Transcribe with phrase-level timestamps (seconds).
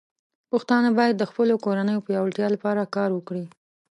[0.51, 3.45] پښتانه بايد د خپلو کورنيو پياوړتیا لپاره کار وکړي.